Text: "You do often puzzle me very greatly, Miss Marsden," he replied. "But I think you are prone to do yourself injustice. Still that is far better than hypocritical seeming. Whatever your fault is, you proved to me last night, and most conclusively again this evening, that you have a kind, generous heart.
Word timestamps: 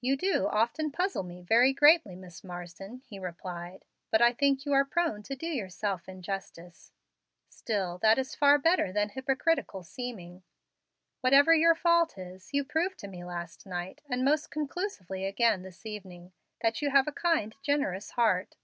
"You 0.00 0.16
do 0.16 0.46
often 0.46 0.92
puzzle 0.92 1.24
me 1.24 1.42
very 1.42 1.72
greatly, 1.72 2.14
Miss 2.14 2.44
Marsden," 2.44 3.02
he 3.04 3.18
replied. 3.18 3.84
"But 4.08 4.22
I 4.22 4.32
think 4.32 4.64
you 4.64 4.72
are 4.72 4.84
prone 4.84 5.24
to 5.24 5.34
do 5.34 5.48
yourself 5.48 6.08
injustice. 6.08 6.92
Still 7.48 7.98
that 7.98 8.20
is 8.20 8.36
far 8.36 8.56
better 8.58 8.92
than 8.92 9.08
hypocritical 9.08 9.82
seeming. 9.82 10.44
Whatever 11.22 11.52
your 11.54 11.74
fault 11.74 12.16
is, 12.16 12.50
you 12.54 12.62
proved 12.64 12.98
to 13.00 13.08
me 13.08 13.24
last 13.24 13.66
night, 13.66 14.00
and 14.08 14.24
most 14.24 14.52
conclusively 14.52 15.24
again 15.24 15.62
this 15.62 15.84
evening, 15.84 16.30
that 16.62 16.80
you 16.80 16.90
have 16.90 17.08
a 17.08 17.12
kind, 17.12 17.56
generous 17.60 18.10
heart. 18.10 18.54